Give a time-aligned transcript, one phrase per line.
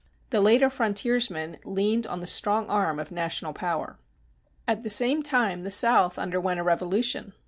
[0.31, 3.99] The later frontiersman leaned on the strong arm of national power.
[4.67, 7.33] At the same time the South underwent a revolution.